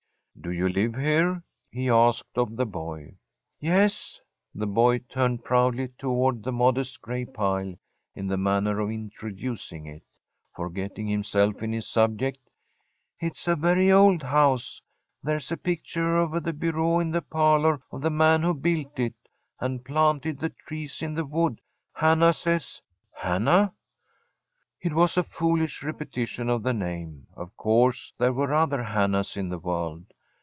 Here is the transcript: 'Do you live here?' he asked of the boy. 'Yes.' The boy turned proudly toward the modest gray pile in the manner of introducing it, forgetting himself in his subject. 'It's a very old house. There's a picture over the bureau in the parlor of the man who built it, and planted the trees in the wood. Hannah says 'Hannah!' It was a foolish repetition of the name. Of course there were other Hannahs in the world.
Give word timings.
'Do 0.43 0.49
you 0.49 0.67
live 0.69 0.95
here?' 0.95 1.43
he 1.69 1.87
asked 1.87 2.35
of 2.35 2.55
the 2.55 2.65
boy. 2.65 3.15
'Yes.' 3.59 4.19
The 4.55 4.65
boy 4.65 4.97
turned 4.97 5.43
proudly 5.43 5.89
toward 5.99 6.41
the 6.41 6.51
modest 6.51 6.99
gray 6.99 7.25
pile 7.25 7.75
in 8.15 8.25
the 8.25 8.37
manner 8.37 8.79
of 8.79 8.89
introducing 8.89 9.85
it, 9.85 10.01
forgetting 10.55 11.05
himself 11.05 11.61
in 11.61 11.71
his 11.73 11.87
subject. 11.87 12.39
'It's 13.19 13.47
a 13.47 13.55
very 13.55 13.91
old 13.91 14.23
house. 14.23 14.81
There's 15.21 15.51
a 15.51 15.57
picture 15.57 16.17
over 16.17 16.39
the 16.39 16.53
bureau 16.53 16.97
in 16.97 17.11
the 17.11 17.21
parlor 17.21 17.83
of 17.91 18.01
the 18.01 18.09
man 18.09 18.41
who 18.41 18.55
built 18.55 18.97
it, 18.97 19.13
and 19.59 19.85
planted 19.85 20.39
the 20.39 20.49
trees 20.49 21.03
in 21.03 21.13
the 21.13 21.25
wood. 21.25 21.61
Hannah 21.93 22.33
says 22.33 22.81
'Hannah!' 23.11 23.75
It 24.81 24.93
was 24.93 25.17
a 25.17 25.23
foolish 25.23 25.83
repetition 25.83 26.49
of 26.49 26.63
the 26.63 26.73
name. 26.73 27.27
Of 27.35 27.55
course 27.57 28.13
there 28.17 28.33
were 28.33 28.51
other 28.55 28.81
Hannahs 28.81 29.37
in 29.37 29.49
the 29.49 29.59
world. 29.59 30.03